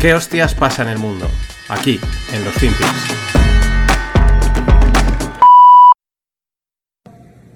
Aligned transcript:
¿Qué 0.00 0.14
hostias 0.14 0.54
pasa 0.54 0.82
en 0.82 0.88
el 0.88 0.98
mundo? 0.98 1.26
Aquí, 1.68 2.00
en 2.32 2.42
los 2.42 2.54
Finpics. 2.54 3.14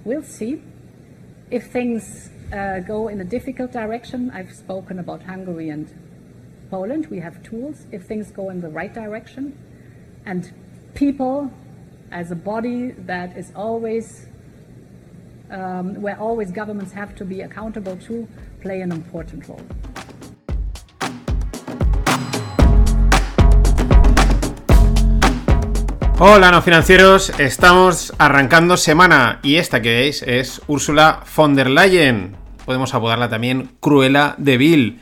We'll 0.05 0.23
see. 0.23 0.61
If 1.51 1.73
things 1.73 2.29
uh, 2.53 2.81
go 2.81 3.09
in 3.09 3.23
a 3.23 3.25
difficult 3.25 3.73
direction, 3.73 4.31
I've 4.35 4.53
spoken 4.53 4.99
about 4.99 5.23
Hungary 5.23 5.71
and 5.71 5.89
Poland. 6.71 7.07
We 7.07 7.19
have 7.21 7.43
tools. 7.43 7.87
If 7.91 8.05
things 8.05 8.31
go 8.31 8.51
in 8.51 8.61
the 8.61 8.69
right 8.69 8.93
direction, 8.93 9.57
and 10.27 10.53
people, 10.93 11.51
as 12.13 12.31
a 12.31 12.37
body 12.37 12.91
that 13.07 13.39
is 13.39 13.53
always 13.57 14.27
um, 15.51 15.95
where 16.03 16.21
always 16.21 16.51
governments 16.51 16.93
have 16.93 17.15
to 17.17 17.25
be 17.25 17.41
accountable 17.41 17.97
to, 18.07 18.29
play 18.61 18.83
an 18.83 18.93
important 18.93 19.49
role. 19.49 19.65
Hola 26.21 26.53
no 26.53 26.63
financieros, 26.63 27.33
estamos 27.41 28.15
arrancando 28.19 28.77
semana 28.77 29.41
y 29.43 29.57
esta 29.57 29.83
que 29.83 29.97
veis 29.97 30.23
es 30.23 30.63
Úrsula 30.69 31.25
von 31.37 31.57
der 31.57 31.69
Leyen. 31.69 32.37
Podemos 32.65 32.95
apodarla 32.95 33.29
también 33.29 33.73
Cruela 33.81 34.37
de 34.39 34.57
Vil. 34.57 35.01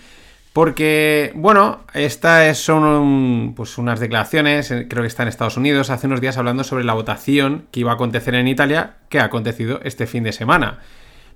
Porque, 0.55 1.31
bueno, 1.35 1.85
estas 1.93 2.57
son 2.57 3.53
pues 3.55 3.77
unas 3.77 4.01
declaraciones, 4.01 4.71
eh, 4.71 4.87
creo 4.89 5.03
que 5.03 5.09
está 5.09 5.23
en 5.23 5.29
Estados 5.29 5.59
Unidos, 5.59 5.91
hace 5.91 6.07
unos 6.07 6.23
días 6.23 6.39
hablando 6.39 6.65
sobre 6.65 6.83
la 6.83 6.95
votación 6.95 7.67
que 7.71 7.81
iba 7.81 7.91
a 7.91 7.95
acontecer 7.95 8.35
en 8.35 8.49
Italia, 8.49 8.95
que 9.11 9.21
ha 9.21 9.25
acontecido 9.25 9.81
este 9.85 10.07
fin 10.07 10.25
de 10.25 10.33
semana. 10.33 10.79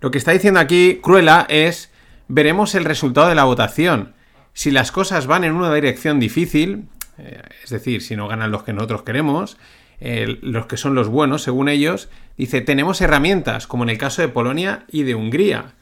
Lo 0.00 0.10
que 0.10 0.16
está 0.16 0.32
diciendo 0.32 0.58
aquí 0.58 1.00
Cruella 1.02 1.44
es, 1.50 1.92
veremos 2.28 2.74
el 2.74 2.86
resultado 2.86 3.28
de 3.28 3.34
la 3.34 3.44
votación. 3.44 4.14
Si 4.54 4.70
las 4.70 4.90
cosas 4.90 5.26
van 5.26 5.44
en 5.44 5.52
una 5.52 5.72
dirección 5.74 6.18
difícil, 6.18 6.88
eh, 7.18 7.42
es 7.62 7.70
decir, 7.70 8.02
si 8.02 8.16
no 8.16 8.28
ganan 8.28 8.50
los 8.50 8.62
que 8.62 8.72
nosotros 8.72 9.02
queremos, 9.02 9.56
los 9.98 10.66
que 10.66 10.76
son 10.76 10.94
los 10.94 11.08
buenos, 11.08 11.42
según 11.42 11.70
ellos, 11.70 12.10
dice, 12.36 12.60
tenemos 12.60 13.00
herramientas, 13.00 13.66
como 13.66 13.82
en 13.84 13.88
el 13.88 13.98
caso 13.98 14.20
de 14.20 14.28
Polonia 14.28 14.84
y 14.88 15.04
de 15.04 15.14
Hungría. 15.14 15.72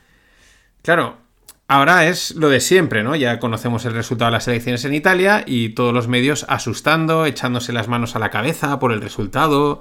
Claro, 0.83 1.17
ahora 1.67 2.07
es 2.07 2.35
lo 2.37 2.49
de 2.49 2.61
siempre, 2.61 3.03
¿no? 3.03 3.17
Ya 3.17 3.41
conocemos 3.41 3.85
el 3.87 3.95
resultado 3.95 4.31
de 4.31 4.37
las 4.37 4.49
elecciones 4.49 4.85
en 4.85 4.95
Italia 4.95 5.43
y 5.47 5.71
todos 5.71 5.93
los 5.93 6.09
medios 6.09 6.47
asustando, 6.49 7.27
echándose 7.27 7.73
las 7.73 7.89
manos 7.89 8.15
a 8.17 8.19
la 8.19 8.31
cabeza 8.31 8.79
por 8.79 8.93
el 8.93 9.01
resultado, 9.01 9.81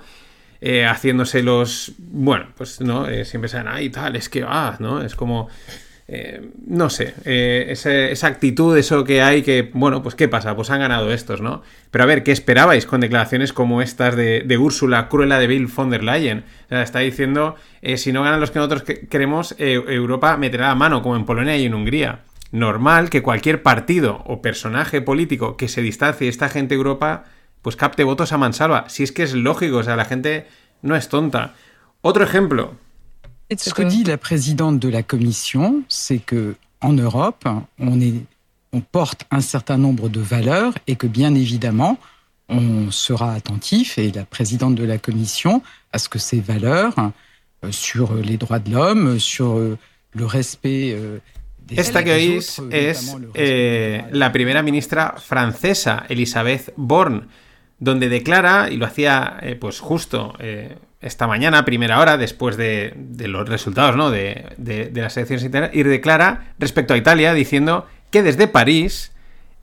eh, 0.61 0.85
haciéndose 0.85 1.43
los... 1.43 1.91
Bueno, 1.97 2.47
pues 2.55 2.79
no, 2.79 3.07
eh, 3.07 3.25
siempre 3.25 3.49
se 3.49 3.57
ay, 3.57 3.89
tal, 3.89 4.15
es 4.15 4.29
que, 4.29 4.45
ah, 4.47 4.77
¿no? 4.79 5.01
Es 5.01 5.15
como... 5.15 5.49
Eh, 6.07 6.49
no 6.67 6.89
sé, 6.89 7.13
eh, 7.23 7.67
esa, 7.69 8.27
actitud, 8.27 8.77
eso 8.77 9.05
que 9.05 9.21
hay 9.21 9.41
que, 9.41 9.71
bueno, 9.73 10.03
pues 10.03 10.15
¿qué 10.15 10.27
pasa? 10.27 10.55
Pues 10.55 10.69
han 10.69 10.81
ganado 10.81 11.13
estos, 11.13 11.39
¿no? 11.39 11.63
Pero 11.91 12.03
a 12.03 12.07
ver, 12.07 12.23
¿qué 12.23 12.33
esperabais 12.33 12.85
con 12.85 12.99
declaraciones 12.99 13.53
como 13.53 13.81
estas 13.81 14.15
de, 14.15 14.57
Úrsula, 14.57 15.07
Cruella 15.07 15.39
de 15.39 15.47
Bill 15.47 15.67
von 15.67 15.89
der 15.89 16.03
Leyen? 16.03 16.43
O 16.65 16.69
sea, 16.69 16.83
está 16.83 16.99
diciendo, 16.99 17.55
eh, 17.81 17.97
si 17.97 18.11
no 18.11 18.21
ganan 18.21 18.41
los 18.41 18.51
que 18.51 18.59
nosotros 18.59 18.83
queremos, 19.09 19.55
Europa 19.57 20.35
meterá 20.35 20.67
la 20.67 20.75
mano, 20.75 21.01
como 21.01 21.15
en 21.15 21.25
Polonia 21.25 21.55
y 21.57 21.65
en 21.65 21.73
Hungría. 21.73 22.19
Normal 22.51 23.09
que 23.09 23.23
cualquier 23.23 23.63
partido 23.63 24.23
o 24.25 24.41
personaje 24.41 25.01
político 25.01 25.57
que 25.57 25.67
se 25.67 25.81
distancie 25.81 26.25
de 26.25 26.29
esta 26.29 26.49
gente 26.49 26.75
de 26.75 26.79
Europa, 26.79 27.23
pues 27.61 27.75
capte 27.75 28.03
votos 28.03 28.33
a 28.33 28.37
mansalva. 28.37 28.89
Si 28.89 29.03
es 29.03 29.11
que 29.11 29.23
es 29.23 29.33
lógico, 29.33 29.77
o 29.77 29.83
sea, 29.83 29.95
la 29.95 30.05
gente 30.05 30.47
no 30.81 30.95
es 30.95 31.07
tonta. 31.07 31.55
Otro 32.01 32.23
ejemplo, 32.23 32.75
Ce 33.57 33.73
que 33.73 33.81
dit 33.81 34.03
la 34.03 34.17
présidente 34.17 34.79
de 34.79 34.89
la 34.89 35.03
Commission, 35.03 35.83
c'est 35.89 36.19
que 36.19 36.55
en 36.81 36.93
Europe, 36.93 37.47
on, 37.79 38.01
est, 38.01 38.13
on 38.73 38.81
porte 38.81 39.25
un 39.31 39.41
certain 39.41 39.77
nombre 39.77 40.09
de 40.09 40.19
valeurs 40.19 40.73
et 40.87 40.95
que 40.95 41.07
bien 41.07 41.33
évidemment, 41.35 41.97
on 42.49 42.91
sera 42.91 43.33
attentif, 43.33 43.97
et 43.97 44.11
la 44.11 44.25
présidente 44.25 44.75
de 44.75 44.83
la 44.83 44.97
Commission, 44.97 45.61
à 45.93 45.97
ce 45.97 46.09
que 46.09 46.19
ces 46.19 46.41
valeurs 46.41 46.95
euh, 47.63 47.71
sur 47.71 48.15
les 48.15 48.37
droits 48.37 48.59
de 48.59 48.71
l'homme, 48.71 49.17
sur 49.17 49.57
euh, 49.57 49.77
le 50.11 50.25
respect 50.25 50.93
euh, 50.93 51.19
Esta 51.71 52.03
que 52.03 52.11
oís 52.11 52.61
es 52.71 53.15
eh, 53.35 54.03
la 54.11 54.31
primera 54.31 54.61
ministra 54.61 55.15
francesa, 55.17 56.05
Elisabeth 56.09 56.73
Borne, 56.75 57.27
donde 57.79 58.09
declara, 58.09 58.69
y 58.69 58.77
lo 58.77 58.85
hacía 58.85 59.37
eh, 59.41 59.55
pues 59.55 59.79
justo 59.79 60.33
eh, 60.39 60.75
esta 61.03 61.27
mañana, 61.27 61.65
primera 61.65 61.99
hora, 61.99 62.17
después 62.17 62.57
de, 62.57 62.93
los 63.19 63.47
resultados 63.47 63.95
¿no? 63.95 64.09
de, 64.09 64.91
las 64.93 65.17
elecciones 65.17 65.43
internas, 65.43 65.71
y 65.73 65.83
declara 65.83 66.53
respecto 66.59 66.93
a 66.93 66.97
Italia 66.97 67.33
diciendo 67.33 67.87
que 68.09 68.23
desde 68.23 68.47
París 68.47 69.11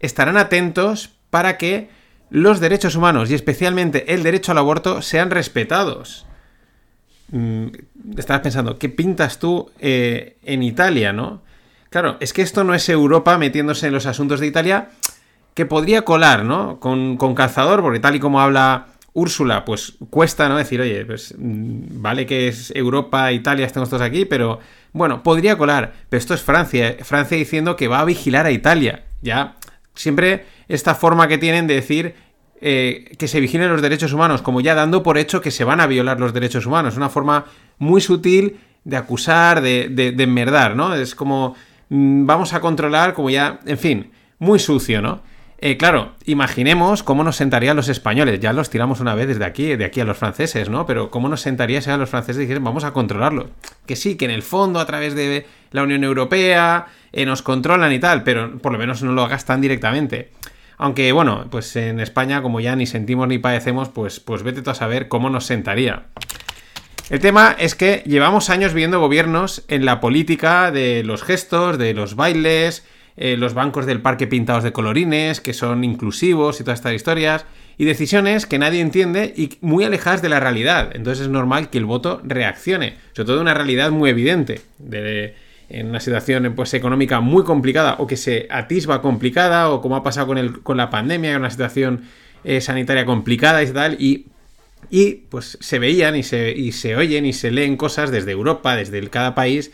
estarán 0.01 0.37
atentos 0.37 1.11
para 1.31 1.57
que 1.57 1.89
los 2.31 2.61
derechos 2.61 2.95
humanos 2.95 3.31
y 3.31 3.35
especialmente 3.35 4.15
el 4.15 4.23
derecho 4.23 4.53
al 4.53 4.59
aborto 4.59 5.03
sean 5.03 5.31
respetados. 5.31 6.27
Mm, 7.31 7.69
estabas 8.17 8.43
pensando, 8.43 8.79
¿qué 8.79 8.89
pintas 8.89 9.39
tú 9.39 9.71
eh, 9.79 10.37
en 10.45 10.63
Italia, 10.63 11.13
no? 11.13 11.43
Claro, 11.91 12.17
es 12.21 12.33
que 12.33 12.43
esto 12.43 12.63
no 12.65 12.75
es 12.75 12.89
Europa 12.89 13.37
metiéndose 13.37 13.89
en 13.89 13.93
los 13.93 14.07
asuntos 14.07 14.41
de 14.41 14.47
Italia, 14.47 14.91
que 15.55 15.67
podría 15.67 16.03
colar, 16.03 16.45
¿no? 16.45 16.79
Con, 16.79 17.17
con 17.17 17.35
calzador, 17.35 17.83
porque 17.83 17.99
tal 17.99 18.15
y 18.15 18.21
como 18.21 18.41
habla 18.41 18.87
Úrsula, 19.13 19.65
pues 19.65 19.95
cuesta, 20.11 20.49
¿no? 20.49 20.57
Decir, 20.57 20.81
oye, 20.81 21.05
pues 21.05 21.35
mm, 21.37 22.01
vale 22.01 22.27
que 22.27 22.49
es 22.49 22.73
Europa, 22.75 23.33
Italia, 23.33 23.67
estamos 23.67 23.89
todos 23.89 24.03
aquí, 24.03 24.25
pero 24.25 24.61
bueno, 24.93 25.23
podría 25.23 25.59
colar. 25.59 25.93
Pero 26.09 26.19
esto 26.19 26.35
es 26.35 26.43
Francia, 26.43 26.97
Francia 27.03 27.37
diciendo 27.37 27.77
que 27.77 27.89
va 27.89 28.01
a 28.01 28.05
vigilar 28.05 28.47
a 28.47 28.51
Italia. 28.51 29.05
Ya, 29.23 29.57
siempre 29.95 30.47
esta 30.69 30.95
forma 30.95 31.29
que 31.29 31.39
tienen 31.39 31.67
de 31.67 31.75
decir 31.75 32.15
eh, 32.61 33.17
que 33.19 33.29
se 33.29 33.41
vigilen 33.41 33.71
los 33.71 33.83
derechos 33.83 34.13
humanos, 34.13 34.43
como 34.43 34.61
ya 34.61 34.75
dando 34.75 35.03
por 35.03 35.19
hecho 35.19 35.41
que 35.41 35.51
se 35.51 35.65
van 35.65 35.81
a 35.81 35.87
violar 35.87 36.21
los 36.21 36.33
derechos 36.33 36.67
humanos. 36.67 36.97
Una 36.97 37.09
forma 37.09 37.47
muy 37.79 38.01
sutil 38.01 38.59
de 38.85 38.97
acusar, 38.97 39.61
de, 39.61 39.89
de, 39.91 40.13
de 40.13 40.25
enmerdar, 40.25 40.77
¿no? 40.77 40.95
Es 40.95 41.15
como 41.15 41.55
mm, 41.89 42.27
vamos 42.27 42.55
a 42.55 42.61
controlar, 42.61 43.15
como 43.15 43.31
ya, 43.31 43.61
en 43.67 43.79
fin, 43.79 44.11
muy 44.39 44.59
sucio, 44.59 45.03
¿no? 45.03 45.23
Eh, 45.63 45.77
claro, 45.77 46.13
imaginemos 46.25 47.03
cómo 47.03 47.23
nos 47.23 47.37
sentarían 47.37 47.77
los 47.77 47.91
españoles. 47.91 48.41
Ya 48.41 48.55
los 48.55 48.71
tiramos 48.71 49.01
una 49.01 49.15
vez 49.15 49.29
desde 49.29 49.45
aquí, 49.45 49.77
de 49.77 49.85
aquí 49.85 50.01
a 50.01 50.07
los 50.07 50.17
franceses, 50.17 50.71
¿no? 50.71 50.87
Pero 50.87 51.11
cómo 51.11 51.29
nos 51.29 51.43
sentaría 51.43 51.83
si 51.83 51.91
a 51.91 51.99
los 51.99 52.09
franceses 52.09 52.41
dijeran, 52.41 52.65
vamos 52.65 52.85
a 52.85 52.95
controlarlo. 52.95 53.51
Que 53.85 53.95
sí, 53.95 54.17
que 54.17 54.25
en 54.25 54.31
el 54.31 54.43
fondo, 54.43 54.81
a 54.81 54.87
través 54.87 55.15
de 55.15 55.47
la 55.73 55.83
Unión 55.83 56.03
Europea, 56.03 56.87
eh, 57.13 57.27
nos 57.27 57.43
controlan 57.43 57.93
y 57.93 57.99
tal, 57.99 58.23
pero 58.23 58.57
por 58.59 58.73
lo 58.73 58.79
menos 58.79 59.03
no 59.03 59.13
lo 59.13 59.29
gastan 59.29 59.61
directamente. 59.61 60.31
Aunque, 60.79 61.13
bueno, 61.13 61.47
pues 61.51 61.77
en 61.77 62.01
España, 62.01 62.41
como 62.41 62.61
ya 62.61 62.75
ni 62.75 62.87
sentimos 62.87 63.29
ni 63.29 63.37
padecemos, 63.37 63.91
pues, 63.91 64.19
pues 64.19 64.43
vete 64.43 64.63
tú 64.63 64.71
a 64.71 64.75
saber 64.75 65.09
cómo 65.09 65.29
nos 65.29 65.45
sentaría. 65.45 66.05
El 67.11 67.21
tema 67.21 67.55
es 67.59 67.75
que 67.75 68.03
llevamos 68.07 68.49
años 68.49 68.73
viendo 68.73 68.99
gobiernos 68.99 69.65
en 69.69 69.85
la 69.85 70.01
política 70.01 70.71
de 70.71 71.03
los 71.05 71.23
gestos, 71.23 71.77
de 71.77 71.93
los 71.93 72.17
bailes, 72.17 72.87
eh, 73.17 73.37
los 73.37 73.55
bancos 73.55 73.87
del 73.87 74.01
parque 74.01 74.27
pintados 74.27 74.65
de 74.65 74.73
colorines, 74.73 75.41
que 75.41 75.53
son 75.53 75.85
inclusivos 75.85 76.61
y 76.61 76.65
todas 76.65 76.79
estas 76.79 76.95
historias, 76.95 77.47
y 77.79 77.85
decisiones 77.85 78.47
que 78.47 78.59
nadie 78.59 78.81
entiende 78.81 79.33
y 79.37 79.59
muy 79.61 79.85
alejadas 79.85 80.23
de 80.23 80.29
la 80.29 80.41
realidad. 80.41 80.91
Entonces 80.95 81.27
es 81.27 81.31
normal 81.31 81.71
que 81.71 81.79
el 81.79 81.87
voto 81.87 82.21
reaccione, 82.25 82.97
sobre 83.13 83.27
todo 83.27 83.37
en 83.37 83.43
una 83.43 83.55
realidad 83.55 83.91
muy 83.91 84.11
evidente, 84.11 84.61
en 85.69 85.87
una 85.89 86.01
situación 86.01 86.53
pues, 86.55 86.75
económica 86.75 87.21
muy 87.21 87.45
complicada 87.45 87.97
o 87.99 88.07
que 88.07 88.17
se 88.17 88.47
atisba 88.51 89.01
complicada, 89.01 89.71
o 89.71 89.81
como 89.81 89.97
ha 89.97 90.03
pasado 90.03 90.27
con, 90.27 90.39
el, 90.39 90.61
con 90.61 90.77
la 90.77 90.91
pandemia, 90.91 91.37
una 91.37 91.51
situación 91.51 92.03
eh, 92.45 92.61
sanitaria 92.61 93.07
complicada 93.07 93.63
y 93.63 93.67
tal, 93.71 93.97
y 93.99 94.27
y 94.89 95.13
pues 95.29 95.59
se 95.61 95.79
veían 95.79 96.17
y 96.17 96.23
se, 96.23 96.51
y 96.51 96.73
se 96.73 96.97
oyen 96.97 97.27
y 97.27 97.33
se 97.33 97.51
leen 97.51 97.77
cosas 97.77 98.11
desde 98.11 98.33
Europa, 98.33 98.77
desde 98.77 99.07
cada 99.09 99.35
país, 99.35 99.73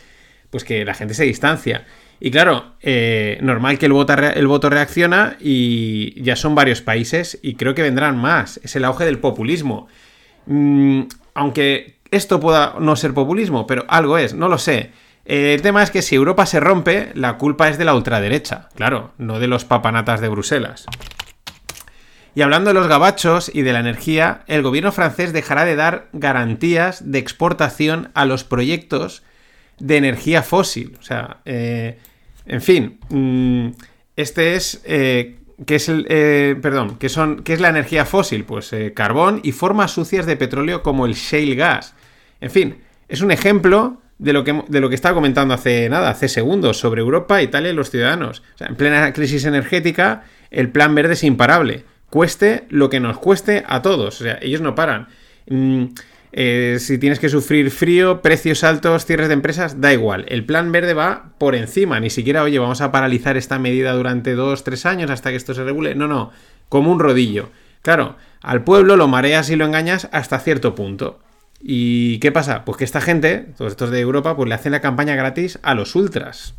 pues 0.49 0.63
que 0.63 0.83
la 0.85 0.93
gente 0.93 1.13
se 1.13 1.23
distancia. 1.23 1.85
Y 2.19 2.31
claro, 2.31 2.73
eh, 2.81 3.37
normal 3.41 3.77
que 3.77 3.85
el 3.85 3.93
voto, 3.93 4.69
reacciona 4.69 5.37
y 5.39 6.21
ya 6.21 6.35
son 6.35 6.55
varios 6.55 6.81
países 6.81 7.39
y 7.43 7.55
creo 7.55 7.75
que 7.75 7.83
vendrán 7.83 8.17
más. 8.17 8.59
Es 8.63 8.75
el 8.75 8.85
auge 8.85 9.05
del 9.05 9.19
populismo. 9.19 9.87
Mm, 10.47 11.03
aunque 11.35 11.97
esto 12.09 12.39
pueda 12.39 12.75
no 12.79 12.95
ser 12.95 13.13
populismo, 13.13 13.67
pero 13.67 13.85
algo 13.87 14.17
es, 14.17 14.33
no 14.33 14.49
lo 14.49 14.57
sé. 14.57 14.91
Eh, 15.25 15.53
el 15.53 15.61
tema 15.61 15.83
es 15.83 15.91
que 15.91 16.01
si 16.01 16.15
Europa 16.15 16.45
se 16.45 16.59
rompe, 16.59 17.11
la 17.13 17.37
culpa 17.37 17.69
es 17.69 17.77
de 17.77 17.85
la 17.85 17.93
ultraderecha, 17.93 18.69
claro, 18.75 19.11
no 19.17 19.39
de 19.39 19.47
los 19.47 19.65
papanatas 19.65 20.21
de 20.21 20.29
Bruselas. 20.29 20.85
Y 22.33 22.43
hablando 22.43 22.69
de 22.69 22.75
los 22.75 22.87
gabachos 22.87 23.51
y 23.53 23.63
de 23.63 23.73
la 23.73 23.79
energía, 23.79 24.43
el 24.47 24.61
gobierno 24.61 24.91
francés 24.91 25.33
dejará 25.33 25.65
de 25.65 25.75
dar 25.75 26.07
garantías 26.13 27.11
de 27.11 27.19
exportación 27.19 28.09
a 28.13 28.25
los 28.25 28.43
proyectos 28.43 29.23
de 29.79 29.97
energía 29.97 30.43
fósil. 30.43 30.97
O 30.99 31.03
sea, 31.03 31.37
eh, 31.45 31.97
en 32.45 32.61
fin, 32.61 32.99
mm, 33.09 33.69
este 34.15 34.55
es... 34.55 34.81
Eh, 34.85 35.35
¿Qué 35.65 35.77
es 35.77 35.89
el. 35.89 36.05
Eh, 36.07 36.55
perdón, 36.61 36.97
¿qué, 36.99 37.09
son, 37.09 37.41
¿qué 37.41 37.53
es 37.53 37.59
la 37.59 37.69
energía 37.69 38.05
fósil? 38.05 38.43
Pues 38.43 38.75
carbón 38.93 39.39
y 39.43 39.53
formas 39.53 39.89
sucias 39.89 40.27
de 40.27 40.37
petróleo 40.37 40.83
como 40.83 41.07
el 41.07 41.15
shale 41.15 41.55
gas. 41.55 41.95
En 42.39 42.51
fin, 42.51 42.77
es 43.07 43.21
un 43.21 43.31
ejemplo 43.31 43.99
de 44.19 44.33
lo 44.33 44.43
que, 44.43 44.63
de 44.67 44.79
lo 44.79 44.89
que 44.89 44.95
estaba 44.95 45.15
comentando 45.15 45.53
hace 45.53 45.89
nada, 45.89 46.09
hace 46.09 46.27
segundos, 46.27 46.77
sobre 46.77 47.01
Europa, 47.01 47.41
Italia 47.41 47.71
y 47.71 47.73
los 47.73 47.89
ciudadanos. 47.89 48.43
En 48.59 48.75
plena 48.75 49.13
crisis 49.13 49.45
energética, 49.45 50.23
el 50.51 50.69
plan 50.69 50.95
verde 50.95 51.13
es 51.13 51.23
imparable. 51.23 51.85
Cueste 52.09 52.65
lo 52.69 52.89
que 52.89 52.99
nos 52.99 53.17
cueste 53.19 53.63
a 53.67 53.81
todos. 53.81 54.21
O 54.21 54.23
sea, 54.23 54.39
ellos 54.41 54.61
no 54.61 54.75
paran. 54.75 55.07
Mm, 55.49 55.85
eh, 56.39 56.77
si 56.79 56.99
tienes 56.99 57.19
que 57.19 57.29
sufrir 57.29 57.71
frío, 57.71 58.21
precios 58.21 58.63
altos, 58.63 59.07
cierres 59.07 59.27
de 59.27 59.33
empresas, 59.33 59.81
da 59.81 59.91
igual. 59.91 60.23
El 60.27 60.45
plan 60.45 60.71
verde 60.71 60.93
va 60.93 61.31
por 61.39 61.55
encima. 61.55 61.99
Ni 61.99 62.11
siquiera, 62.11 62.43
oye, 62.43 62.59
vamos 62.59 62.79
a 62.81 62.91
paralizar 62.91 63.37
esta 63.37 63.57
medida 63.57 63.93
durante 63.93 64.35
dos, 64.35 64.63
tres 64.63 64.85
años 64.85 65.09
hasta 65.09 65.31
que 65.31 65.35
esto 65.35 65.55
se 65.55 65.63
regule. 65.63 65.95
No, 65.95 66.07
no. 66.07 66.29
Como 66.69 66.91
un 66.91 66.99
rodillo. 66.99 67.49
Claro, 67.81 68.17
al 68.39 68.63
pueblo 68.63 68.97
lo 68.97 69.07
mareas 69.07 69.49
y 69.49 69.55
lo 69.55 69.65
engañas 69.65 70.09
hasta 70.11 70.37
cierto 70.37 70.75
punto. 70.75 71.19
¿Y 71.59 72.19
qué 72.19 72.31
pasa? 72.31 72.65
Pues 72.65 72.77
que 72.77 72.83
esta 72.83 73.01
gente, 73.01 73.47
todos 73.57 73.71
estos 73.71 73.89
de 73.89 73.99
Europa, 73.99 74.35
pues 74.35 74.47
le 74.47 74.53
hacen 74.53 74.73
la 74.73 74.81
campaña 74.81 75.15
gratis 75.15 75.57
a 75.63 75.73
los 75.73 75.95
ultras. 75.95 76.53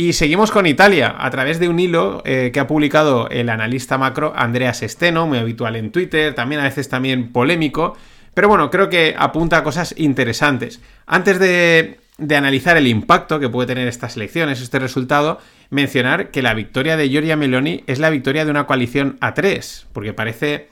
Y 0.00 0.12
seguimos 0.12 0.52
con 0.52 0.64
Italia, 0.66 1.16
a 1.18 1.28
través 1.28 1.58
de 1.58 1.68
un 1.68 1.80
hilo 1.80 2.22
eh, 2.24 2.52
que 2.52 2.60
ha 2.60 2.68
publicado 2.68 3.28
el 3.30 3.48
analista 3.48 3.98
macro 3.98 4.32
Andreas 4.36 4.78
Steno, 4.86 5.26
muy 5.26 5.38
habitual 5.38 5.74
en 5.74 5.90
Twitter, 5.90 6.36
también 6.36 6.60
a 6.60 6.64
veces 6.66 6.88
también 6.88 7.32
polémico, 7.32 7.96
pero 8.32 8.46
bueno, 8.46 8.70
creo 8.70 8.88
que 8.88 9.16
apunta 9.18 9.56
a 9.56 9.64
cosas 9.64 9.96
interesantes. 9.98 10.80
Antes 11.04 11.40
de, 11.40 11.98
analizar 12.30 12.76
el 12.76 12.86
impacto 12.86 13.40
que 13.40 13.48
puede 13.48 13.66
tener 13.66 13.88
estas 13.88 14.14
elecciones, 14.14 14.60
este 14.60 14.78
resultado, 14.78 15.40
mencionar 15.70 16.30
que 16.30 16.42
la 16.42 16.54
victoria 16.54 16.96
de 16.96 17.08
Giorgia 17.08 17.36
Meloni 17.36 17.82
es 17.88 17.98
la 17.98 18.10
victoria 18.10 18.44
de 18.44 18.52
una 18.52 18.68
coalición 18.68 19.18
A3, 19.18 19.86
porque 19.92 20.12
parece 20.12 20.68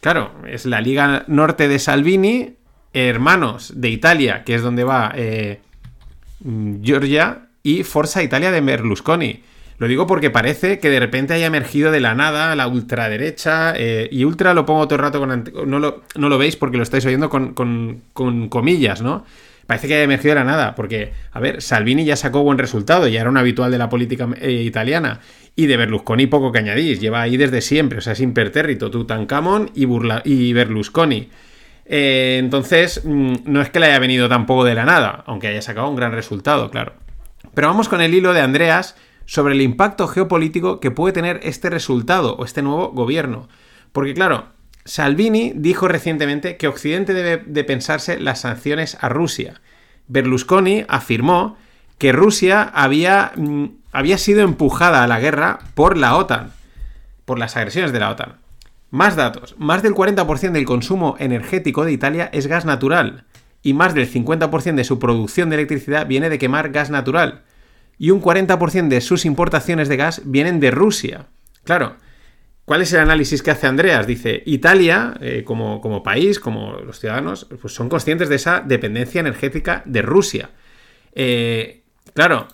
Claro, 0.00 0.32
es 0.48 0.64
la 0.64 0.80
Liga 0.80 1.24
Norte 1.26 1.68
de 1.68 1.78
Salvini, 1.78 2.54
hermanos 2.94 3.74
de 3.76 3.90
Italia, 3.90 4.44
que 4.44 4.54
es 4.54 4.62
donde 4.62 4.84
va 4.84 5.12
eh, 5.14 5.60
Georgia, 6.82 7.48
y 7.62 7.82
Forza 7.84 8.22
Italia 8.22 8.50
de 8.50 8.60
Berlusconi. 8.60 9.42
Lo 9.78 9.88
digo 9.88 10.06
porque 10.06 10.30
parece 10.30 10.78
que 10.78 10.90
de 10.90 11.00
repente 11.00 11.34
haya 11.34 11.46
emergido 11.46 11.90
de 11.90 12.00
la 12.00 12.14
nada 12.14 12.54
la 12.54 12.68
ultraderecha. 12.68 13.74
Eh, 13.76 14.08
y 14.12 14.24
ultra 14.24 14.54
lo 14.54 14.64
pongo 14.64 14.86
todo 14.86 14.96
el 14.96 15.02
rato 15.02 15.18
con. 15.18 15.44
No 15.66 15.78
lo, 15.78 16.02
no 16.14 16.28
lo 16.28 16.38
veis 16.38 16.54
porque 16.56 16.76
lo 16.76 16.82
estáis 16.82 17.04
oyendo 17.04 17.28
con, 17.28 17.52
con, 17.54 18.48
comillas, 18.48 19.02
¿no? 19.02 19.24
Parece 19.66 19.88
que 19.88 19.94
haya 19.94 20.04
emergido 20.04 20.34
de 20.34 20.40
la 20.40 20.44
nada. 20.44 20.74
Porque, 20.76 21.12
a 21.32 21.40
ver, 21.40 21.62
Salvini 21.62 22.04
ya 22.04 22.14
sacó 22.14 22.44
buen 22.44 22.58
resultado, 22.58 23.08
ya 23.08 23.20
era 23.20 23.30
un 23.30 23.36
habitual 23.36 23.72
de 23.72 23.78
la 23.78 23.88
política 23.88 24.28
eh, 24.40 24.52
italiana. 24.52 25.20
Y 25.56 25.66
de 25.66 25.76
Berlusconi 25.76 26.26
poco 26.28 26.52
que 26.52 26.60
añadís, 26.60 27.00
lleva 27.00 27.22
ahí 27.22 27.36
desde 27.36 27.60
siempre, 27.60 27.98
o 27.98 28.00
sea, 28.00 28.14
es 28.14 28.20
impertérrito, 28.20 28.90
Tutankamón 28.90 29.70
y, 29.74 29.86
y 30.24 30.52
Berlusconi. 30.52 31.28
Eh, 31.84 32.36
entonces, 32.38 33.02
mm, 33.04 33.34
no 33.44 33.60
es 33.60 33.68
que 33.70 33.80
le 33.80 33.86
haya 33.86 33.98
venido 33.98 34.28
tampoco 34.28 34.64
de 34.64 34.74
la 34.74 34.84
nada, 34.84 35.24
aunque 35.26 35.48
haya 35.48 35.60
sacado 35.60 35.88
un 35.88 35.96
gran 35.96 36.12
resultado, 36.12 36.70
claro. 36.70 36.94
Pero 37.54 37.68
vamos 37.68 37.88
con 37.88 38.00
el 38.00 38.14
hilo 38.14 38.32
de 38.32 38.40
Andreas 38.40 38.96
sobre 39.26 39.54
el 39.54 39.60
impacto 39.60 40.08
geopolítico 40.08 40.80
que 40.80 40.90
puede 40.90 41.12
tener 41.12 41.40
este 41.42 41.70
resultado 41.70 42.36
o 42.36 42.44
este 42.44 42.62
nuevo 42.62 42.90
gobierno. 42.90 43.48
Porque 43.92 44.14
claro, 44.14 44.46
Salvini 44.84 45.52
dijo 45.54 45.88
recientemente 45.88 46.56
que 46.56 46.68
Occidente 46.68 47.14
debe 47.14 47.42
de 47.46 47.64
pensarse 47.64 48.18
las 48.18 48.40
sanciones 48.40 48.96
a 49.00 49.08
Rusia. 49.08 49.60
Berlusconi 50.08 50.84
afirmó 50.88 51.56
que 51.98 52.12
Rusia 52.12 52.62
había 52.74 53.32
mm, 53.36 53.66
había 53.92 54.18
sido 54.18 54.40
empujada 54.42 55.04
a 55.04 55.06
la 55.06 55.20
guerra 55.20 55.60
por 55.74 55.96
la 55.96 56.16
OTAN, 56.16 56.52
por 57.24 57.38
las 57.38 57.56
agresiones 57.56 57.92
de 57.92 58.00
la 58.00 58.10
OTAN. 58.10 58.36
Más 58.90 59.16
datos, 59.16 59.54
más 59.58 59.82
del 59.82 59.94
40% 59.94 60.52
del 60.52 60.64
consumo 60.64 61.16
energético 61.18 61.84
de 61.84 61.92
Italia 61.92 62.28
es 62.32 62.46
gas 62.46 62.64
natural 62.64 63.24
y 63.62 63.74
más 63.74 63.94
del 63.94 64.10
50% 64.10 64.74
de 64.74 64.84
su 64.84 64.98
producción 64.98 65.50
de 65.50 65.56
electricidad 65.56 66.06
viene 66.06 66.28
de 66.28 66.38
quemar 66.38 66.70
gas 66.70 66.90
natural 66.90 67.44
y 67.98 68.10
un 68.10 68.20
40% 68.20 68.88
de 68.88 69.00
sus 69.00 69.24
importaciones 69.24 69.88
de 69.88 69.96
gas 69.96 70.22
vienen 70.24 70.60
de 70.60 70.70
Rusia. 70.70 71.28
Claro, 71.62 71.96
¿cuál 72.64 72.82
es 72.82 72.92
el 72.92 73.00
análisis 73.00 73.42
que 73.42 73.52
hace 73.52 73.66
Andreas? 73.66 74.06
Dice, 74.06 74.42
Italia, 74.46 75.14
eh, 75.20 75.44
como, 75.44 75.80
como, 75.80 76.02
país, 76.02 76.40
como 76.40 76.78
los 76.80 76.98
ciudadanos, 76.98 77.46
pues 77.60 77.74
son 77.74 77.88
conscientes 77.88 78.28
de 78.28 78.36
esa 78.36 78.60
dependencia 78.60 79.20
energética 79.20 79.82
de 79.86 80.02
Rusia. 80.02 80.50
Eh, 81.14 81.84
claro, 82.14 82.48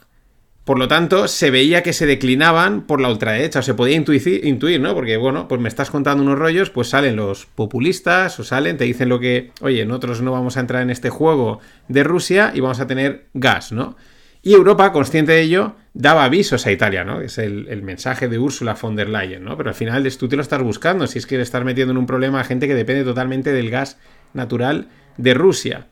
por 0.68 0.78
lo 0.78 0.86
tanto, 0.86 1.28
se 1.28 1.50
veía 1.50 1.82
que 1.82 1.94
se 1.94 2.04
declinaban 2.04 2.82
por 2.82 3.00
la 3.00 3.08
ultraderecha, 3.08 3.60
o 3.60 3.62
se 3.62 3.72
podía 3.72 3.96
intuir, 3.96 4.80
¿no? 4.82 4.94
Porque, 4.94 5.16
bueno, 5.16 5.48
pues 5.48 5.62
me 5.62 5.66
estás 5.66 5.90
contando 5.90 6.22
unos 6.22 6.38
rollos, 6.38 6.68
pues 6.68 6.90
salen 6.90 7.16
los 7.16 7.46
populistas, 7.46 8.38
o 8.38 8.44
salen, 8.44 8.76
te 8.76 8.84
dicen 8.84 9.08
lo 9.08 9.18
que, 9.18 9.50
oye, 9.62 9.86
nosotros 9.86 10.20
no 10.20 10.30
vamos 10.30 10.58
a 10.58 10.60
entrar 10.60 10.82
en 10.82 10.90
este 10.90 11.08
juego 11.08 11.60
de 11.88 12.04
Rusia 12.04 12.52
y 12.54 12.60
vamos 12.60 12.80
a 12.80 12.86
tener 12.86 13.28
gas, 13.32 13.72
¿no? 13.72 13.96
Y 14.42 14.52
Europa, 14.52 14.92
consciente 14.92 15.32
de 15.32 15.40
ello, 15.40 15.74
daba 15.94 16.24
avisos 16.24 16.66
a 16.66 16.70
Italia, 16.70 17.02
¿no? 17.02 17.22
Es 17.22 17.38
el, 17.38 17.82
mensaje 17.82 18.28
de 18.28 18.38
Ursula 18.38 18.76
von 18.78 18.94
der 18.94 19.08
Leyen, 19.08 19.44
¿no? 19.44 19.56
Pero 19.56 19.70
al 19.70 19.74
final 19.74 20.06
tú 20.18 20.28
te 20.28 20.36
lo 20.36 20.42
estás 20.42 20.62
buscando, 20.62 21.06
si 21.06 21.18
es 21.18 21.26
que 21.26 21.38
le 21.38 21.44
estás 21.44 21.64
metiendo 21.64 21.92
en 21.92 21.96
un 21.96 22.06
problema 22.06 22.40
a 22.40 22.44
gente 22.44 22.68
que 22.68 22.74
depende 22.74 23.04
totalmente 23.04 23.54
del 23.54 23.70
gas 23.70 23.96
natural 24.34 24.88
de 25.16 25.32
Rusia. 25.32 25.86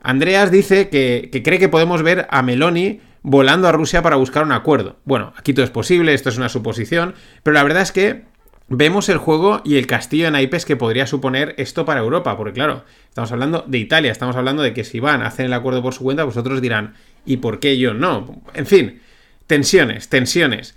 Andreas 0.00 0.50
dice 0.50 0.88
que 0.88 1.42
cree 1.44 1.58
que 1.58 1.68
podemos 1.68 2.02
ver 2.02 2.26
a 2.30 2.40
Meloni 2.40 3.02
volando 3.26 3.66
a 3.66 3.72
Rusia 3.72 4.02
para 4.02 4.14
buscar 4.14 4.44
un 4.44 4.52
acuerdo. 4.52 4.98
Bueno, 5.04 5.32
aquí 5.36 5.52
todo 5.52 5.64
es 5.64 5.70
posible, 5.72 6.14
esto 6.14 6.28
es 6.28 6.36
una 6.36 6.48
suposición, 6.48 7.16
pero 7.42 7.54
la 7.54 7.64
verdad 7.64 7.82
es 7.82 7.90
que 7.90 8.22
vemos 8.68 9.08
el 9.08 9.18
juego 9.18 9.62
y 9.64 9.78
el 9.78 9.88
castillo 9.88 10.26
de 10.26 10.30
naipes 10.30 10.64
que 10.64 10.76
podría 10.76 11.08
suponer 11.08 11.52
esto 11.58 11.84
para 11.84 11.98
Europa, 11.98 12.36
porque 12.36 12.52
claro, 12.52 12.84
estamos 13.08 13.32
hablando 13.32 13.64
de 13.66 13.78
Italia, 13.78 14.12
estamos 14.12 14.36
hablando 14.36 14.62
de 14.62 14.72
que 14.72 14.84
si 14.84 15.00
van 15.00 15.22
a 15.22 15.26
hacer 15.26 15.46
el 15.46 15.54
acuerdo 15.54 15.82
por 15.82 15.92
su 15.92 16.04
cuenta, 16.04 16.22
vosotros 16.22 16.62
dirán, 16.62 16.94
¿y 17.24 17.38
por 17.38 17.58
qué 17.58 17.76
yo 17.76 17.94
no? 17.94 18.42
En 18.54 18.66
fin, 18.66 19.00
tensiones, 19.48 20.08
tensiones. 20.08 20.76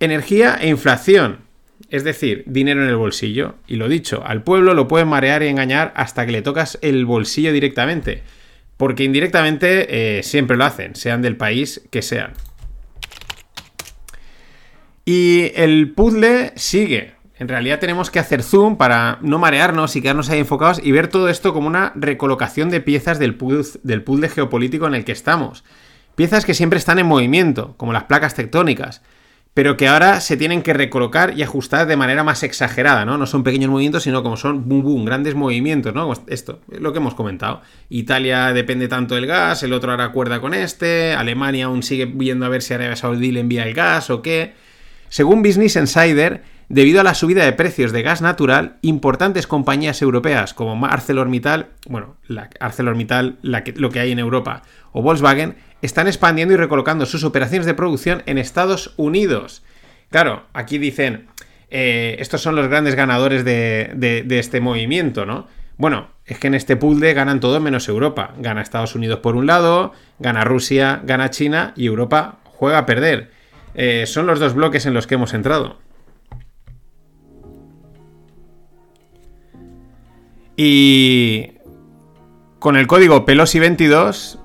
Energía 0.00 0.56
e 0.62 0.68
inflación, 0.68 1.40
es 1.90 2.04
decir, 2.04 2.42
dinero 2.46 2.82
en 2.82 2.88
el 2.88 2.96
bolsillo. 2.96 3.56
Y 3.66 3.76
lo 3.76 3.90
dicho, 3.90 4.22
al 4.24 4.42
pueblo 4.42 4.72
lo 4.72 4.88
pueden 4.88 5.08
marear 5.08 5.42
y 5.42 5.48
engañar 5.48 5.92
hasta 5.94 6.24
que 6.24 6.32
le 6.32 6.40
tocas 6.40 6.78
el 6.80 7.04
bolsillo 7.04 7.52
directamente 7.52 8.22
porque 8.82 9.04
indirectamente 9.04 10.18
eh, 10.18 10.24
siempre 10.24 10.56
lo 10.56 10.64
hacen, 10.64 10.96
sean 10.96 11.22
del 11.22 11.36
país 11.36 11.82
que 11.92 12.02
sean. 12.02 12.32
Y 15.04 15.52
el 15.54 15.92
puzzle 15.92 16.52
sigue. 16.56 17.14
En 17.38 17.46
realidad 17.46 17.78
tenemos 17.78 18.10
que 18.10 18.18
hacer 18.18 18.42
zoom 18.42 18.76
para 18.76 19.20
no 19.22 19.38
marearnos 19.38 19.94
y 19.94 20.02
quedarnos 20.02 20.30
ahí 20.30 20.40
enfocados 20.40 20.80
y 20.82 20.90
ver 20.90 21.06
todo 21.06 21.28
esto 21.28 21.52
como 21.52 21.68
una 21.68 21.92
recolocación 21.94 22.70
de 22.70 22.80
piezas 22.80 23.20
del, 23.20 23.38
del 23.84 24.02
puzzle 24.02 24.28
geopolítico 24.28 24.88
en 24.88 24.94
el 24.96 25.04
que 25.04 25.12
estamos. 25.12 25.62
Piezas 26.16 26.44
que 26.44 26.52
siempre 26.52 26.80
están 26.80 26.98
en 26.98 27.06
movimiento, 27.06 27.76
como 27.76 27.92
las 27.92 28.06
placas 28.06 28.34
tectónicas 28.34 29.00
pero 29.54 29.76
que 29.76 29.86
ahora 29.86 30.20
se 30.20 30.36
tienen 30.36 30.62
que 30.62 30.72
recolocar 30.72 31.36
y 31.36 31.42
ajustar 31.42 31.86
de 31.86 31.96
manera 31.96 32.24
más 32.24 32.42
exagerada, 32.42 33.04
¿no? 33.04 33.18
No 33.18 33.26
son 33.26 33.42
pequeños 33.42 33.70
movimientos, 33.70 34.04
sino 34.04 34.22
como 34.22 34.38
son 34.38 34.66
boom, 34.66 34.82
boom, 34.82 35.04
grandes 35.04 35.34
movimientos, 35.34 35.94
¿no? 35.94 36.10
Esto, 36.26 36.60
es 36.70 36.80
lo 36.80 36.92
que 36.92 36.98
hemos 36.98 37.14
comentado. 37.14 37.60
Italia 37.90 38.52
depende 38.54 38.88
tanto 38.88 39.14
del 39.14 39.26
gas, 39.26 39.62
el 39.62 39.74
otro 39.74 39.92
hará 39.92 40.10
cuerda 40.10 40.40
con 40.40 40.54
este, 40.54 41.12
Alemania 41.12 41.66
aún 41.66 41.82
sigue 41.82 42.06
viendo 42.06 42.46
a 42.46 42.48
ver 42.48 42.62
si 42.62 42.72
Arabia 42.72 42.96
Saudí 42.96 43.30
le 43.30 43.40
envía 43.40 43.64
el 43.64 43.74
gas 43.74 44.08
o 44.08 44.22
qué. 44.22 44.54
Según 45.10 45.42
Business 45.42 45.76
Insider, 45.76 46.42
debido 46.70 47.02
a 47.02 47.04
la 47.04 47.12
subida 47.12 47.44
de 47.44 47.52
precios 47.52 47.92
de 47.92 48.00
gas 48.00 48.22
natural, 48.22 48.78
importantes 48.80 49.46
compañías 49.46 50.00
europeas 50.00 50.54
como 50.54 50.86
ArcelorMittal, 50.86 51.66
bueno, 51.86 52.16
ArcelorMittal, 52.58 53.36
lo 53.42 53.90
que 53.90 54.00
hay 54.00 54.12
en 54.12 54.18
Europa, 54.18 54.62
o 54.92 55.02
Volkswagen, 55.02 55.56
están 55.82 56.06
expandiendo 56.06 56.54
y 56.54 56.56
recolocando 56.56 57.04
sus 57.04 57.24
operaciones 57.24 57.66
de 57.66 57.74
producción 57.74 58.22
en 58.26 58.38
Estados 58.38 58.94
Unidos. 58.96 59.62
Claro, 60.10 60.44
aquí 60.52 60.78
dicen, 60.78 61.26
eh, 61.70 62.16
estos 62.20 62.40
son 62.40 62.54
los 62.54 62.68
grandes 62.68 62.94
ganadores 62.94 63.44
de, 63.44 64.24
este 64.30 64.60
movimiento, 64.60 65.26
¿no? 65.26 65.48
Bueno, 65.76 66.10
es 66.24 66.38
que 66.38 66.46
en 66.46 66.54
este 66.54 66.76
pool 66.76 67.00
de 67.00 67.14
ganan 67.14 67.40
todo 67.40 67.58
menos 67.60 67.88
Europa. 67.88 68.34
Gana 68.38 68.62
Estados 68.62 68.94
Unidos 68.94 69.18
por 69.18 69.36
un 69.36 69.46
lado, 69.46 69.92
gana 70.18 70.44
Rusia, 70.44 71.00
gana 71.04 71.30
China 71.30 71.72
y 71.76 71.86
Europa 71.86 72.38
juega 72.44 72.78
a 72.78 72.86
perder. 72.86 73.30
Eh, 73.74 74.04
son 74.06 74.26
los 74.26 74.38
dos 74.38 74.54
bloques 74.54 74.86
en 74.86 74.94
los 74.94 75.06
que 75.06 75.14
hemos 75.14 75.34
entrado. 75.34 75.78
Y 80.56 81.54
con 82.58 82.76
el 82.76 82.86
código 82.86 83.24
Pelosi22 83.24 84.41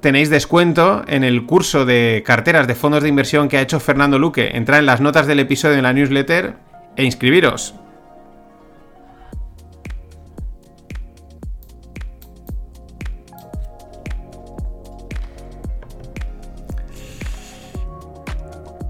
tenéis 0.00 0.30
descuento 0.30 1.04
en 1.06 1.24
el 1.24 1.44
curso 1.46 1.84
de 1.84 2.22
carteras 2.24 2.66
de 2.66 2.74
fondos 2.74 3.02
de 3.02 3.08
inversión 3.08 3.48
que 3.48 3.58
ha 3.58 3.62
hecho 3.62 3.80
Fernando 3.80 4.18
Luque. 4.18 4.56
Entrad 4.56 4.80
en 4.80 4.86
las 4.86 5.00
notas 5.00 5.26
del 5.26 5.40
episodio 5.40 5.76
en 5.76 5.82
la 5.82 5.92
newsletter 5.92 6.54
e 6.96 7.04
inscribiros. 7.04 7.74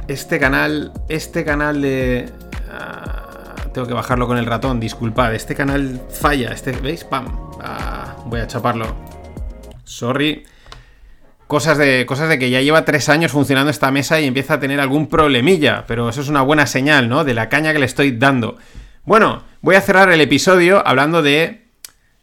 Este 0.06 0.38
canal, 0.38 0.92
este 1.10 1.44
canal 1.44 1.82
de... 1.82 2.32
Ah, 2.70 3.54
tengo 3.74 3.86
que 3.86 3.92
bajarlo 3.92 4.26
con 4.26 4.38
el 4.38 4.46
ratón, 4.46 4.80
disculpad. 4.80 5.34
Este 5.34 5.54
canal 5.54 6.00
falla, 6.08 6.50
este, 6.50 6.72
¿veis? 6.72 7.04
Pam. 7.04 7.26
Ah, 7.60 8.16
voy 8.24 8.40
a 8.40 8.46
chaparlo. 8.46 8.96
Sorry. 9.84 10.46
Cosas 11.48 11.78
de, 11.78 12.06
cosas 12.06 12.28
de 12.28 12.38
que 12.38 12.50
ya 12.50 12.60
lleva 12.60 12.84
tres 12.84 13.08
años 13.08 13.32
funcionando 13.32 13.70
esta 13.70 13.90
mesa 13.90 14.20
y 14.20 14.26
empieza 14.26 14.54
a 14.54 14.60
tener 14.60 14.78
algún 14.78 15.08
problemilla, 15.08 15.84
pero 15.88 16.08
eso 16.10 16.20
es 16.20 16.28
una 16.28 16.42
buena 16.42 16.66
señal, 16.66 17.08
¿no? 17.08 17.24
De 17.24 17.34
la 17.34 17.48
caña 17.48 17.72
que 17.72 17.78
le 17.80 17.86
estoy 17.86 18.12
dando. 18.12 18.58
Bueno, 19.04 19.42
voy 19.62 19.74
a 19.74 19.80
cerrar 19.80 20.12
el 20.12 20.20
episodio 20.20 20.86
hablando 20.86 21.22
de, 21.22 21.64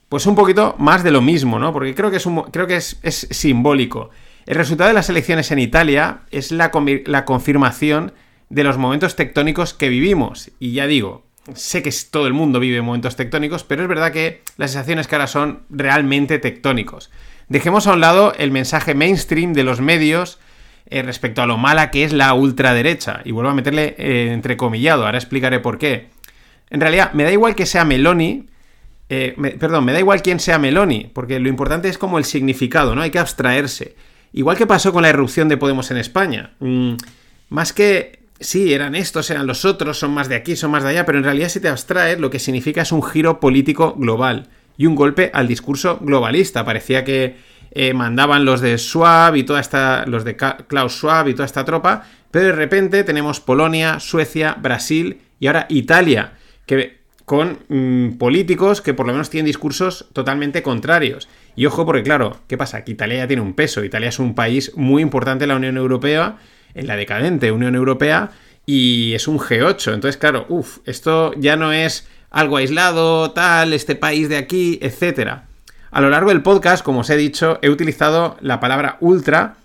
pues 0.09 0.27
un 0.27 0.35
poquito 0.35 0.75
más 0.77 1.03
de 1.03 1.11
lo 1.11 1.21
mismo, 1.21 1.59
¿no? 1.59 1.73
Porque 1.73 1.95
creo 1.95 2.11
que 2.11 2.17
es, 2.17 2.27
creo 2.51 2.67
que 2.67 2.75
es, 2.75 2.99
es 3.01 3.27
simbólico. 3.31 4.11
El 4.45 4.55
resultado 4.55 4.89
de 4.89 4.93
las 4.93 5.09
elecciones 5.09 5.51
en 5.51 5.57
Italia 5.57 6.19
es 6.29 6.51
la, 6.51 6.71
la 7.05 7.25
confirmación 7.25 8.13
de 8.49 8.63
los 8.63 8.77
momentos 8.77 9.15
tectónicos 9.15 9.73
que 9.73 9.89
vivimos. 9.89 10.51
Y 10.59 10.73
ya 10.73 10.85
digo, 10.85 11.25
sé 11.55 11.81
que 11.81 11.91
todo 12.11 12.27
el 12.27 12.33
mundo 12.33 12.59
vive 12.59 12.79
momentos 12.83 13.15
tectónicos, 13.15 13.63
pero 13.63 13.81
es 13.81 13.89
verdad 13.89 14.11
que 14.11 14.43
las 14.57 14.71
sensaciones 14.71 15.07
que 15.07 15.15
ahora 15.15 15.25
son 15.25 15.63
realmente 15.71 16.37
tectónicos. 16.37 17.09
Dejemos 17.47 17.87
a 17.87 17.93
un 17.93 18.01
lado 18.01 18.33
el 18.37 18.51
mensaje 18.51 18.95
mainstream 18.95 19.53
de 19.53 19.63
los 19.63 19.79
medios 19.79 20.39
eh, 20.87 21.01
respecto 21.01 21.41
a 21.41 21.45
lo 21.45 21.57
mala 21.57 21.91
que 21.91 22.03
es 22.03 22.13
la 22.13 22.33
ultraderecha. 22.33 23.21
Y 23.23 23.31
vuelvo 23.31 23.51
a 23.51 23.55
meterle 23.55 23.95
eh, 23.97 24.31
entrecomillado, 24.31 25.05
ahora 25.05 25.17
explicaré 25.17 25.59
por 25.59 25.77
qué. 25.77 26.09
En 26.69 26.81
realidad, 26.81 27.13
me 27.13 27.23
da 27.23 27.31
igual 27.31 27.55
que 27.55 27.65
sea 27.65 27.85
Meloni, 27.85 28.47
eh, 29.09 29.35
perdón, 29.59 29.85
me 29.85 29.93
da 29.93 29.99
igual 29.99 30.23
quién 30.23 30.39
sea 30.39 30.57
Meloni, 30.57 31.11
porque 31.13 31.39
lo 31.39 31.49
importante 31.49 31.89
es 31.89 31.97
como 31.97 32.17
el 32.17 32.25
significado, 32.25 32.95
¿no? 32.95 33.01
Hay 33.01 33.11
que 33.11 33.19
abstraerse. 33.19 33.95
Igual 34.33 34.57
que 34.57 34.65
pasó 34.65 34.91
con 34.91 35.03
la 35.03 35.09
irrupción 35.09 35.47
de 35.47 35.57
Podemos 35.57 35.91
en 35.91 35.97
España. 35.97 36.53
Mm, 36.59 36.95
más 37.49 37.71
que 37.71 38.19
sí, 38.39 38.73
eran 38.73 38.95
estos, 38.95 39.29
eran 39.29 39.45
los 39.45 39.63
otros, 39.63 39.99
son 39.99 40.11
más 40.11 40.27
de 40.27 40.35
aquí, 40.35 40.55
son 40.55 40.71
más 40.71 40.83
de 40.83 40.89
allá, 40.89 41.05
pero 41.05 41.19
en 41.19 41.23
realidad 41.23 41.49
si 41.49 41.59
te 41.59 41.69
abstraes, 41.69 42.19
lo 42.19 42.31
que 42.31 42.39
significa 42.39 42.81
es 42.81 42.91
un 42.91 43.03
giro 43.03 43.39
político 43.39 43.93
global 43.93 44.49
y 44.77 44.85
un 44.85 44.95
golpe 44.95 45.31
al 45.33 45.47
discurso 45.47 45.99
globalista. 46.01 46.65
Parecía 46.65 47.03
que 47.03 47.37
eh, 47.71 47.93
mandaban 47.93 48.45
los 48.45 48.61
de 48.61 48.77
Schwab 48.77 49.35
y 49.35 49.43
toda 49.43 49.59
esta, 49.59 50.05
los 50.05 50.23
de 50.23 50.35
Klaus 50.35 50.93
Schwab 50.93 51.27
y 51.27 51.33
toda 51.33 51.45
esta 51.45 51.65
tropa, 51.65 52.03
pero 52.31 52.47
de 52.47 52.53
repente 52.53 53.03
tenemos 53.03 53.39
Polonia, 53.39 53.99
Suecia, 53.99 54.55
Brasil 54.61 55.21
y 55.39 55.47
ahora 55.47 55.65
Italia, 55.69 56.33
que 56.65 56.99
con 57.25 57.59
mm, 57.67 58.17
políticos 58.17 58.81
que 58.81 58.93
por 58.93 59.07
lo 59.07 59.13
menos 59.13 59.29
tienen 59.29 59.47
discursos 59.47 60.07
totalmente 60.13 60.61
contrarios. 60.61 61.27
Y 61.55 61.65
ojo, 61.65 61.85
porque 61.85 62.03
claro, 62.03 62.37
¿qué 62.47 62.57
pasa? 62.57 62.83
Que 62.83 62.91
Italia 62.91 63.17
ya 63.19 63.27
tiene 63.27 63.41
un 63.41 63.55
peso. 63.55 63.83
Italia 63.83 64.09
es 64.09 64.19
un 64.19 64.35
país 64.35 64.73
muy 64.75 65.01
importante 65.01 65.45
en 65.45 65.49
la 65.49 65.55
Unión 65.55 65.77
Europea 65.77 66.37
en 66.75 66.87
la 66.87 66.95
decadente 66.95 67.51
Unión 67.51 67.73
Europea 67.73 68.31
y 68.65 69.13
es 69.13 69.27
un 69.27 69.39
G8. 69.39 69.93
Entonces, 69.93 70.17
claro, 70.17 70.45
uff, 70.49 70.79
esto 70.85 71.33
ya 71.37 71.55
no 71.55 71.71
es 71.71 72.07
algo 72.35 72.57
aislado, 72.57 73.31
tal, 73.31 73.71
este 73.71 73.95
país 73.95 74.27
de 74.27 74.35
aquí, 74.35 74.77
etc. 74.81 75.43
A 75.89 76.01
lo 76.01 76.09
largo 76.09 76.31
del 76.31 76.43
podcast, 76.43 76.83
como 76.83 76.99
os 76.99 77.09
he 77.09 77.15
dicho, 77.15 77.59
he 77.61 77.69
utilizado 77.69 78.35
la 78.41 78.59
palabra 78.59 78.97
ultra, 78.99 79.55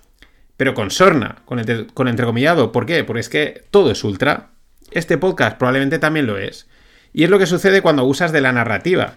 pero 0.56 0.72
con 0.72 0.92
sorna, 0.92 1.38
con, 1.46 1.60
con 1.92 2.06
entrecomillado. 2.06 2.70
¿Por 2.70 2.86
qué? 2.86 3.02
Porque 3.02 3.22
es 3.22 3.28
que 3.28 3.64
todo 3.72 3.90
es 3.90 4.04
ultra. 4.04 4.50
Este 4.92 5.18
podcast 5.18 5.58
probablemente 5.58 5.98
también 5.98 6.28
lo 6.28 6.38
es. 6.38 6.68
Y 7.12 7.24
es 7.24 7.30
lo 7.30 7.40
que 7.40 7.46
sucede 7.46 7.82
cuando 7.82 8.04
usas 8.04 8.30
de 8.30 8.40
la 8.40 8.52
narrativa, 8.52 9.16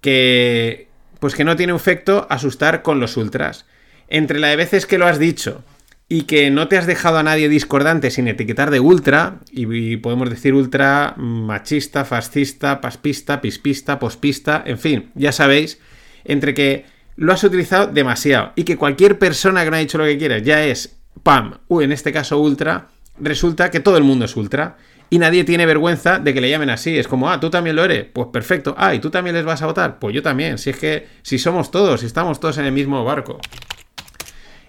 que 0.00 0.88
pues 1.20 1.34
que 1.34 1.44
no 1.44 1.56
tiene 1.56 1.74
efecto 1.74 2.26
asustar 2.30 2.80
con 2.80 3.00
los 3.00 3.18
ultras. 3.18 3.66
Entre 4.08 4.38
la 4.38 4.48
de 4.48 4.56
veces 4.56 4.86
que 4.86 4.96
lo 4.96 5.06
has 5.06 5.18
dicho 5.18 5.62
y 6.08 6.22
que 6.22 6.50
no 6.50 6.68
te 6.68 6.76
has 6.76 6.86
dejado 6.86 7.18
a 7.18 7.22
nadie 7.22 7.48
discordante 7.48 8.10
sin 8.10 8.28
etiquetar 8.28 8.70
de 8.70 8.80
ultra, 8.80 9.40
y, 9.50 9.96
podemos 9.96 10.30
decir 10.30 10.54
ultra 10.54 11.14
machista, 11.16 12.04
fascista, 12.04 12.80
paspista, 12.80 13.40
pispista, 13.40 13.98
pospista, 13.98 14.62
en 14.66 14.78
fin, 14.78 15.10
ya 15.14 15.32
sabéis, 15.32 15.80
entre 16.24 16.54
que 16.54 16.84
lo 17.16 17.32
has 17.32 17.44
utilizado 17.44 17.86
demasiado 17.86 18.52
y 18.56 18.64
que 18.64 18.76
cualquier 18.76 19.18
persona 19.18 19.64
que 19.64 19.70
no 19.70 19.76
ha 19.76 19.80
dicho 19.80 19.98
lo 19.98 20.04
que 20.04 20.18
quieres 20.18 20.42
ya 20.42 20.64
es, 20.64 20.96
pam, 21.22 21.58
en 21.70 21.92
este 21.92 22.12
caso 22.12 22.38
ultra, 22.40 22.88
resulta 23.18 23.70
que 23.70 23.80
todo 23.80 23.96
el 23.96 24.04
mundo 24.04 24.24
es 24.24 24.36
ultra. 24.36 24.76
Y 25.10 25.18
nadie 25.18 25.44
tiene 25.44 25.66
vergüenza 25.66 26.18
de 26.18 26.34
que 26.34 26.40
le 26.40 26.50
llamen 26.50 26.70
así. 26.70 26.98
Es 26.98 27.06
como, 27.06 27.30
ah, 27.30 27.38
tú 27.38 27.50
también 27.50 27.76
lo 27.76 27.84
eres. 27.84 28.06
Pues 28.12 28.28
perfecto. 28.32 28.74
Ah, 28.76 28.94
¿y 28.94 28.98
tú 28.98 29.10
también 29.10 29.36
les 29.36 29.44
vas 29.44 29.62
a 29.62 29.66
votar? 29.66 29.98
Pues 29.98 30.14
yo 30.14 30.22
también. 30.22 30.58
Si 30.58 30.70
es 30.70 30.76
que, 30.76 31.06
si 31.22 31.38
somos 31.38 31.70
todos, 31.70 32.00
si 32.00 32.06
estamos 32.06 32.40
todos 32.40 32.58
en 32.58 32.64
el 32.64 32.72
mismo 32.72 33.04
barco. 33.04 33.38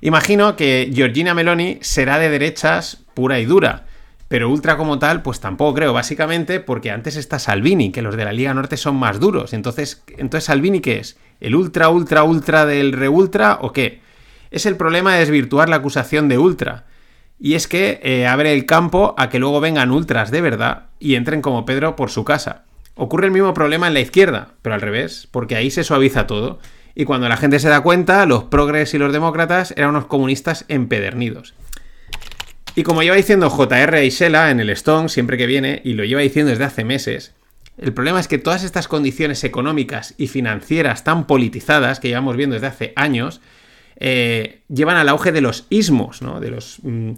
Imagino 0.02 0.56
que 0.56 0.92
Georgina 0.94 1.34
Meloni 1.34 1.80
será 1.82 2.20
de 2.20 2.30
derechas 2.30 3.04
pura 3.14 3.40
y 3.40 3.46
dura. 3.46 3.86
Pero 4.28 4.50
ultra 4.50 4.76
como 4.76 4.98
tal, 4.98 5.22
pues 5.22 5.40
tampoco 5.40 5.76
creo, 5.76 5.94
básicamente 5.94 6.60
porque 6.60 6.92
antes 6.92 7.16
está 7.16 7.38
Salvini, 7.38 7.92
que 7.92 8.02
los 8.02 8.16
de 8.16 8.26
la 8.26 8.34
Liga 8.34 8.54
Norte 8.54 8.76
son 8.76 8.96
más 8.96 9.20
duros. 9.20 9.54
Entonces, 9.54 10.04
entonces 10.18 10.46
Salvini, 10.46 10.80
¿qué 10.80 10.98
es? 10.98 11.18
¿El 11.40 11.56
ultra, 11.56 11.90
ultra, 11.90 12.24
ultra 12.24 12.66
del 12.66 12.92
re 12.94 13.08
ultra 13.08 13.60
o 13.62 13.72
qué? 13.72 14.02
Es 14.50 14.66
el 14.66 14.78
problema 14.78 15.14
de 15.14 15.20
desvirtuar 15.20 15.70
la 15.70 15.78
acusación 15.78 16.28
de 16.28 16.38
ultra. 16.38 16.86
Y 17.40 17.54
es 17.54 17.68
que 17.68 18.00
eh, 18.02 18.26
abre 18.26 18.54
el 18.54 18.66
campo 18.66 19.14
a 19.18 19.30
que 19.30 19.40
luego 19.40 19.60
vengan 19.60 19.92
ultras 19.92 20.32
de 20.32 20.42
verdad 20.42 20.86
y 21.00 21.16
entren 21.16 21.42
como 21.42 21.66
Pedro 21.66 21.96
por 21.96 22.10
su 22.10 22.24
casa. 22.24 22.64
Ocurre 22.96 23.28
el 23.28 23.34
mismo 23.34 23.54
problema 23.54 23.88
en 23.88 23.94
la 23.94 24.00
izquierda, 24.00 24.50
pero 24.62 24.74
al 24.74 24.82
revés, 24.82 25.28
porque 25.30 25.56
ahí 25.56 25.70
se 25.70 25.84
suaviza 25.84 26.28
todo. 26.28 26.60
Y 26.96 27.04
cuando 27.04 27.28
la 27.28 27.38
gente 27.38 27.60
se 27.60 27.70
da 27.70 27.82
cuenta, 27.82 28.26
los 28.26 28.46
progres 28.46 28.94
y 28.94 28.98
los 28.98 29.12
demócratas 29.12 29.74
eran 29.76 29.90
unos 29.90 30.06
comunistas 30.06 30.64
empedernidos. 30.70 31.54
Y 32.76 32.84
como 32.84 33.04
lleva 33.04 33.18
diciendo 33.18 33.50
J.R. 33.50 34.06
Isela 34.06 34.50
en 34.50 34.60
el 34.60 34.70
Stone 34.72 35.10
siempre 35.10 35.38
que 35.38 35.46
viene, 35.46 35.82
y 35.84 35.94
lo 35.94 36.06
lleva 36.06 36.22
diciendo 36.22 36.52
desde 36.52 36.64
hace 36.64 36.84
meses, 36.84 37.34
el 37.78 37.94
problema 37.94 38.20
es 38.20 38.28
que 38.28 38.38
todas 38.38 38.64
estas 38.64 38.88
condiciones 38.88 39.44
económicas 39.44 40.14
y 40.18 40.28
financieras 40.28 41.04
tan 41.04 41.28
politizadas 41.28 42.00
que 42.00 42.08
llevamos 42.08 42.38
viendo 42.38 42.54
desde 42.54 42.68
hace 42.68 42.94
años, 42.96 43.42
eh, 43.98 44.62
llevan 44.70 44.98
al 44.98 45.10
auge 45.10 45.32
de 45.32 45.42
los 45.42 45.68
ismos, 45.70 46.22
¿no? 46.22 46.40
De 46.40 46.52
los 46.52 46.80
mm, 46.84 47.12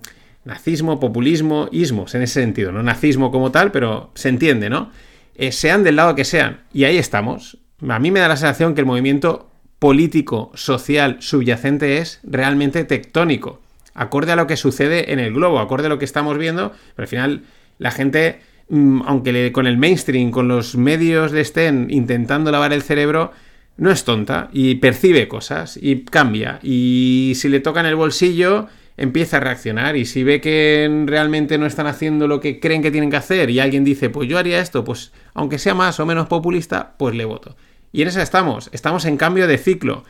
nazismo, 0.45 0.99
populismo, 0.99 1.69
ismos, 1.71 2.15
en 2.15 2.23
ese 2.23 2.41
sentido. 2.41 2.71
No 2.71 2.81
nazismo 2.81 3.31
como 3.31 3.51
tal, 3.51 3.71
pero 3.71 4.11
se 4.15 4.29
entiende, 4.29 4.69
¿no? 4.69 4.91
Eh, 5.35 5.51
sean 5.51 5.83
del 5.83 5.97
lado 5.97 6.15
que 6.15 6.25
sean. 6.25 6.61
Y 6.73 6.85
ahí 6.85 6.97
estamos. 6.97 7.57
A 7.87 7.99
mí 7.99 8.09
me 8.09 8.19
da 8.19 8.27
la 8.27 8.37
sensación 8.37 8.73
que 8.73 8.81
el 8.81 8.87
movimiento 8.87 9.51
político, 9.79 10.51
social, 10.55 11.17
subyacente 11.19 11.97
es 11.97 12.19
realmente 12.23 12.83
tectónico, 12.83 13.61
acorde 13.93 14.31
a 14.31 14.35
lo 14.35 14.47
que 14.47 14.57
sucede 14.57 15.11
en 15.11 15.19
el 15.19 15.33
globo, 15.33 15.59
acorde 15.59 15.87
a 15.87 15.89
lo 15.89 15.99
que 15.99 16.05
estamos 16.05 16.37
viendo, 16.37 16.71
pero 16.95 17.03
al 17.03 17.09
final 17.09 17.41
la 17.77 17.91
gente, 17.91 18.39
mm, 18.69 19.01
aunque 19.05 19.51
con 19.51 19.67
el 19.67 19.77
mainstream, 19.77 20.31
con 20.31 20.47
los 20.47 20.75
medios 20.75 21.31
le 21.31 21.41
estén 21.41 21.87
intentando 21.89 22.51
lavar 22.51 22.73
el 22.73 22.81
cerebro, 22.81 23.31
no 23.77 23.91
es 23.91 24.03
tonta 24.03 24.49
y 24.51 24.75
percibe 24.75 25.27
cosas 25.27 25.77
y 25.79 26.03
cambia. 26.03 26.59
Y 26.63 27.33
si 27.35 27.47
le 27.47 27.59
tocan 27.59 27.85
el 27.85 27.95
bolsillo, 27.95 28.67
empieza 28.97 29.37
a 29.37 29.39
reaccionar. 29.39 29.95
Y 29.95 30.05
si 30.05 30.23
ve 30.23 30.41
que 30.41 31.03
realmente 31.05 31.57
no 31.57 31.65
están 31.65 31.87
haciendo 31.87 32.27
lo 32.27 32.39
que 32.39 32.59
creen 32.59 32.81
que 32.81 32.91
tienen 32.91 33.11
que 33.11 33.17
hacer 33.17 33.49
y 33.49 33.59
alguien 33.59 33.83
dice, 33.83 34.09
pues 34.09 34.27
yo 34.27 34.37
haría 34.37 34.59
esto, 34.59 34.83
pues 34.83 35.13
aunque 35.33 35.59
sea 35.59 35.75
más 35.75 35.99
o 35.99 36.05
menos 36.05 36.27
populista, 36.27 36.95
pues 36.97 37.15
le 37.15 37.25
voto. 37.25 37.55
Y 37.97 38.03
en 38.03 38.09
esa 38.09 38.21
estamos. 38.21 38.69
Estamos 38.73 39.05
en 39.05 39.17
cambio 39.17 39.47
de 39.47 39.57
ciclo. 39.57 40.03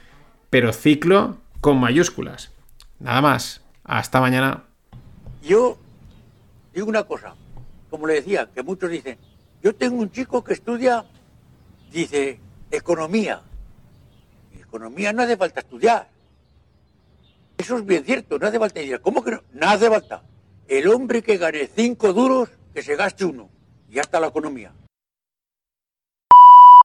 Pero 0.50 0.74
ciclo 0.74 1.38
con 1.62 1.80
mayúsculas. 1.80 2.52
Nada 3.00 3.22
más. 3.22 3.62
Hasta 3.86 4.20
mañana. 4.20 4.66
Yo 5.42 5.78
digo 6.74 6.90
una 6.90 7.06
cosa. 7.06 7.36
Como 7.90 8.06
le 8.06 8.16
decía, 8.16 8.50
que 8.54 8.62
muchos 8.62 8.92
dicen, 8.92 9.18
yo 9.64 9.74
tengo 9.74 10.02
un 10.02 10.12
chico 10.12 10.44
que 10.44 10.52
estudia, 10.52 11.06
dice, 11.90 12.42
economía. 12.72 13.42
Economía 14.60 15.14
no 15.14 15.24
hace 15.24 15.38
falta 15.38 15.62
estudiar. 15.62 16.10
Eso 17.58 17.78
es 17.78 17.86
bien 17.86 18.04
cierto, 18.04 18.38
no 18.38 18.48
hace 18.48 18.60
falta 18.60 18.82
estudiar. 18.82 19.00
¿Cómo 19.00 19.24
que 19.24 19.32
no? 19.32 19.44
No 19.54 19.70
hace 19.70 19.90
falta. 19.90 20.24
El 20.68 20.90
hombre 20.90 21.24
que 21.24 21.38
gane 21.38 21.70
cinco 21.74 22.12
duros, 22.12 22.50
que 22.74 22.82
se 22.82 22.98
gaste 22.98 23.24
uno. 23.24 23.50
Y 23.88 23.94
ya 23.94 24.02
está 24.02 24.20
la 24.20 24.28
economía. 24.28 24.74